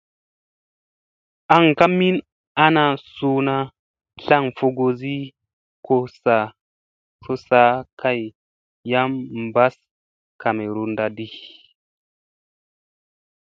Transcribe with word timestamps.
An 1.55 1.63
ka 1.79 1.85
min 1.99 2.15
ana 2.65 2.85
suuna 3.13 3.55
tlan 4.21 4.45
fogosi 4.57 5.15
ko 7.27 7.33
saa 7.47 7.73
kay 8.01 8.21
yam 8.91 9.11
ɓassa 9.53 9.85
kamerunda 10.41 11.05
naɗi. 11.07 11.27